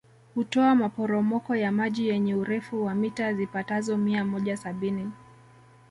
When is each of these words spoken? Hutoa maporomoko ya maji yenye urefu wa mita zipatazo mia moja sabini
Hutoa 0.35 0.75
maporomoko 0.75 1.55
ya 1.55 1.71
maji 1.71 2.07
yenye 2.07 2.35
urefu 2.35 2.85
wa 2.85 2.95
mita 2.95 3.33
zipatazo 3.33 3.97
mia 3.97 4.25
moja 4.25 4.57
sabini 4.57 5.11